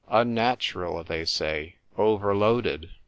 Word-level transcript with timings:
'Un 0.19 0.33
natural,' 0.33 1.03
they 1.03 1.25
say; 1.25 1.75
'Overloaded.' 1.95 2.89